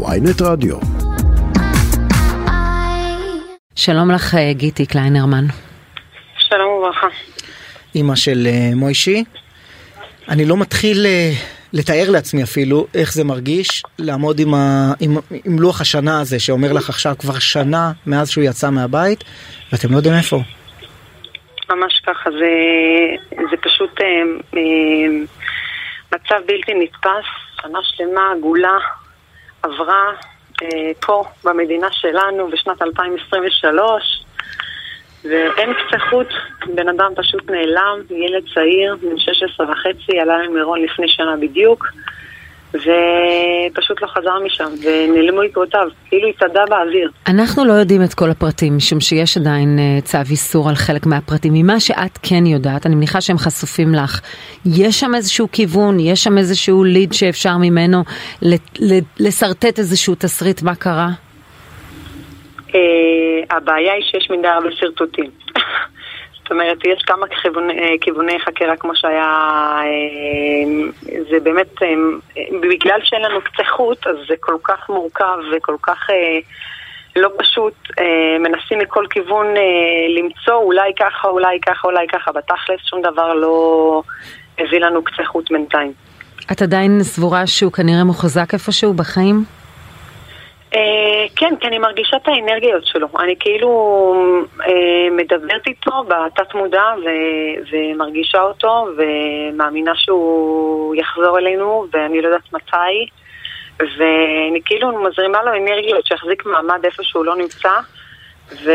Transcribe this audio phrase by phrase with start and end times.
[0.00, 0.76] ויינט רדיו.
[3.74, 5.44] שלום לך אה, גיטי קליינרמן.
[6.38, 7.06] שלום וברכה.
[7.94, 9.24] אימא של uh, מוישי.
[10.28, 11.08] אני לא מתחיל uh,
[11.72, 16.72] לתאר לעצמי אפילו איך זה מרגיש לעמוד עם, ה, עם, עם לוח השנה הזה שאומר
[16.72, 19.24] לך עכשיו כבר שנה מאז שהוא יצא מהבית
[19.72, 20.36] ואתם לא יודעים איפה.
[21.70, 22.50] ממש ככה, זה,
[23.50, 24.06] זה פשוט אה,
[24.56, 25.24] אה,
[26.12, 27.26] מצב בלתי נתפס,
[27.62, 28.78] שנה שלמה, עגולה,
[29.62, 30.12] עברה
[30.62, 34.24] אה, פה במדינה שלנו בשנת 2023
[35.24, 36.28] ואין קצה חוט,
[36.74, 41.86] בן אדם פשוט נעלם, ילד צעיר, בן 16 וחצי, עלה למירון לפני שנה בדיוק
[42.74, 47.10] ופשוט לא חזר משם, ונעלמו עקבותיו, כאילו התאדה באוויר.
[47.28, 51.52] אנחנו לא יודעים את כל הפרטים, משום שיש עדיין uh, צו איסור על חלק מהפרטים.
[51.54, 54.20] ממה שאת כן יודעת, אני מניחה שהם חשופים לך,
[54.66, 58.02] יש שם איזשהו כיוון, יש שם איזשהו ליד שאפשר ממנו
[59.20, 61.08] לשרטט איזשהו תסריט מה קרה?
[62.68, 62.74] Uh,
[63.50, 65.30] הבעיה היא שיש מדי הרבה שרטוטים.
[66.42, 69.84] זאת אומרת, יש כמה כיווני, אה, כיווני חקירה כמו שהיה, אה,
[71.32, 71.88] זה באמת, אה,
[72.60, 75.98] בגלל שאין לנו קצה חוט, אז זה כל כך מורכב וכל כך
[77.16, 77.74] לא פשוט,
[78.40, 79.46] מנסים מכל כיוון
[80.18, 84.02] למצוא אולי ככה, אולי ככה, אולי ככה, בתכלס שום דבר לא
[84.58, 85.92] הביא לנו קצה חוט בינתיים.
[86.52, 89.44] את עדיין סבורה שהוא כנראה מחוזק איפשהו בחיים?
[90.74, 93.08] אה, כן, כי אני מרגישה את האנרגיות שלו.
[93.18, 93.70] אני כאילו
[94.60, 96.84] אה, מדברת איתו בתת מודע
[97.72, 103.06] ומרגישה אותו ומאמינה שהוא יחזור אלינו ואני לא יודעת מתי
[103.80, 107.72] ואני כאילו מזרימה לו אנרגיות שיחזיק מעמד איפה שהוא לא נמצא
[108.64, 108.70] ו...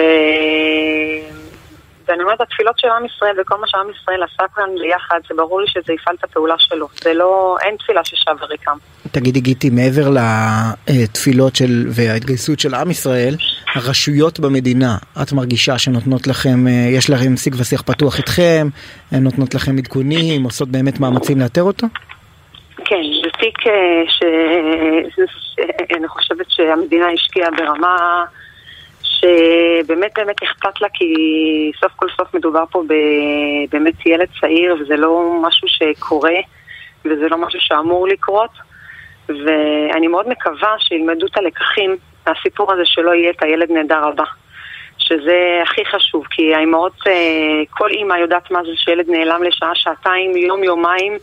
[2.07, 5.61] ואני אומרת, התפילות של עם ישראל וכל מה שעם ישראל עשה כאן ביחד, זה ברור
[5.61, 6.87] לי שזה יפעל את הפעולה שלו.
[7.01, 8.77] זה לא, אין תפילה ששווה ריקם.
[9.11, 13.35] תגידי גיטי, מעבר לתפילות של, וההתגייסות של עם ישראל,
[13.75, 18.67] הרשויות במדינה, את מרגישה שנותנות לכם, אה, יש לכם שיג ושיח פתוח איתכם,
[19.11, 21.87] הן נותנות לכם עדכונים, עושות באמת מאמצים לאתר אותו?
[22.85, 24.03] כן, זה תיק אה,
[25.87, 28.25] שאני חושבת שהמדינה השקיעה ברמה...
[29.19, 31.05] שבאמת באמת אכפת לה כי
[31.81, 32.83] סוף כל סוף מדובר פה
[33.69, 36.39] באמת ילד צעיר וזה לא משהו שקורה
[37.05, 38.51] וזה לא משהו שאמור לקרות
[39.29, 44.23] ואני מאוד מקווה שילמדו את הלקחים מהסיפור הזה שלא יהיה את הילד נהדר הבא
[44.97, 50.37] שזה הכי חשוב כי האימהות, אה, כל אימא יודעת מה זה שילד נעלם לשעה, שעתיים,
[50.37, 51.17] יום, יומיים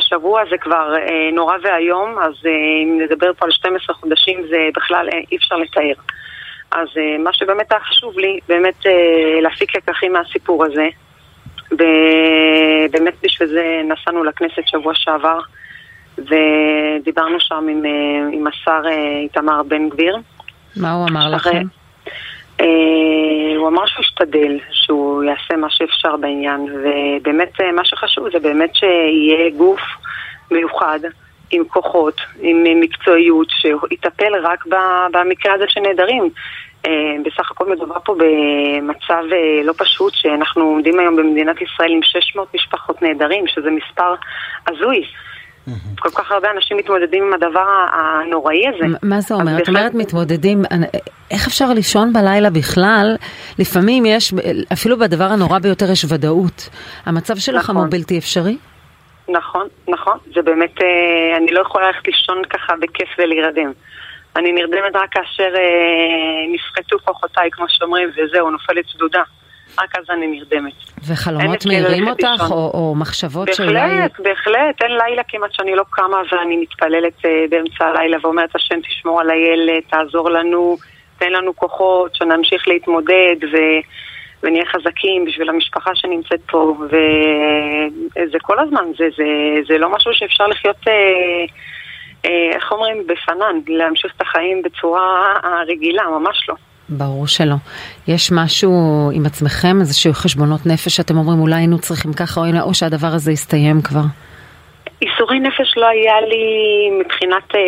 [0.00, 2.50] שבוע זה כבר אה, נורא ואיום, אז אה,
[2.82, 5.94] אם נדבר פה על 12 חודשים זה בכלל אי אפשר לתאר.
[6.70, 8.88] אז uh, מה שבאמת היה חשוב לי, באמת uh,
[9.42, 10.88] להפיק לקחים מהסיפור הזה.
[11.72, 15.38] ובאמת בשביל זה נסענו לכנסת שבוע שעבר,
[16.18, 20.16] ודיברנו שם עם, uh, עם השר uh, איתמר בן גביר.
[20.76, 21.62] מה הוא אמר לכם?
[22.60, 22.64] Uh,
[23.56, 28.76] הוא אמר שהוא ישתדל, שהוא יעשה מה שאפשר בעניין, ובאמת uh, מה שחשוב זה באמת
[28.76, 29.80] שיהיה גוף
[30.50, 31.00] מיוחד.
[31.50, 34.64] עם כוחות, עם מקצועיות, שיטפל רק
[35.12, 36.30] במקרה הזה של נעדרים.
[36.86, 36.90] אה,
[37.24, 42.54] בסך הכל מדובר פה במצב אה, לא פשוט, שאנחנו עומדים היום במדינת ישראל עם 600
[42.54, 44.14] משפחות נעדרים, שזה מספר
[44.68, 45.04] הזוי.
[45.98, 48.96] כל כך הרבה אנשים מתמודדים עם הדבר הנוראי הזה.
[49.02, 49.58] מה זה אומר?
[49.62, 50.62] את אומרת מתמודדים,
[51.30, 53.16] איך אפשר לישון בלילה בכלל?
[53.58, 54.34] לפעמים יש,
[54.72, 56.68] אפילו בדבר הנורא ביותר יש ודאות.
[57.06, 57.90] המצב שלכם הוא נכון.
[57.90, 58.56] בלתי אפשרי?
[59.28, 60.18] נכון, נכון.
[60.34, 63.72] זה באמת, אה, אני לא יכולה ללכת לישון ככה בכיף ולהירדם.
[64.36, 69.22] אני נרדמת רק כאשר אה, נפחתו כוחותיי, כמו שאומרים, וזהו, נופלת צדודה.
[69.82, 70.72] רק אז אני נרדמת.
[71.08, 73.72] וחלומות מעירים אותך, או, או מחשבות שאולי...
[73.72, 74.82] בהחלט, בהחלט.
[74.82, 79.30] אין לילה כמעט שאני לא קמה ואני מתפללת אה, באמצע הלילה ואומרת, השם תשמור על
[79.30, 80.76] הילד, תעזור לנו,
[81.18, 83.56] תן לנו כוחות, שנמשיך להתמודד, ו...
[84.42, 89.24] ונהיה חזקים בשביל המשפחה שנמצאת פה, וזה כל הזמן, זה, זה,
[89.68, 90.92] זה לא משהו שאפשר לחיות, אה,
[92.24, 96.54] אה, איך אומרים, בפנן, להמשיך את החיים בצורה הרגילה, ממש לא.
[96.88, 97.54] ברור שלא.
[98.08, 98.70] יש משהו
[99.14, 103.82] עם עצמכם, איזשהו חשבונות נפש שאתם אומרים אולי היינו צריכים ככה, או שהדבר הזה יסתיים
[103.82, 104.04] כבר?
[105.02, 106.44] איסורי נפש לא היה לי
[107.00, 107.60] מבחינת, אה,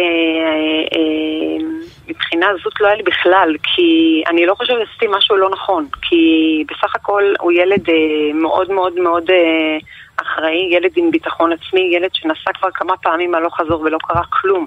[0.93, 1.70] אה,
[2.11, 6.65] מבחינה זאת לא היה לי בכלל, כי אני לא חושבת שעשיתי משהו לא נכון, כי
[6.69, 7.95] בסך הכל הוא ילד אה,
[8.35, 9.79] מאוד מאוד מאוד אה,
[10.17, 14.67] אחראי, ילד עם ביטחון עצמי, ילד שנסע כבר כמה פעמים הלוך חזור ולא קרה כלום.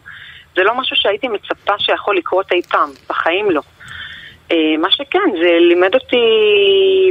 [0.55, 3.61] זה לא משהו שהייתי מצפה שיכול לקרות אי פעם, בחיים לא.
[4.51, 6.25] אה, מה שכן, זה לימד אותי,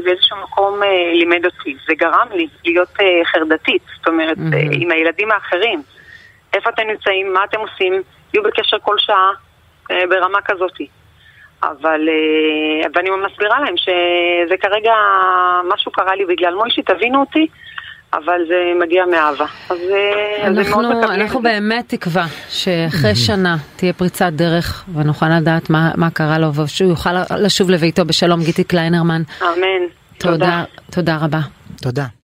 [0.05, 4.77] באיזשהו מקום אה, לימד אותי, זה גרם לי להיות אה, חרדתית, זאת אומרת, mm-hmm.
[4.81, 5.83] עם הילדים האחרים.
[6.55, 8.03] איפה אתם נמצאים, מה אתם עושים,
[8.35, 9.33] יהיו בקשר כל שעה אה,
[9.91, 10.79] ברמה כזאת.
[11.63, 14.93] אבל, אה, ואני מסבירה להם שזה כרגע,
[15.75, 17.47] משהו קרה לי בגלל מוישי, תבינו אותי,
[18.13, 19.47] אבל זה מגיע מאהבה.
[19.71, 21.43] אז אה, אנחנו, אנחנו.
[21.43, 27.11] באמת תקווה שאחרי שנה תהיה פריצת דרך ונוכל לדעת מה, מה קרה לו ושהוא יוכל
[27.39, 28.41] לשוב לביתו בשלום.
[28.41, 29.83] גיטי קליינרמן, אמן.
[30.19, 31.41] תודה, תודה רבה.
[31.83, 32.22] תודה.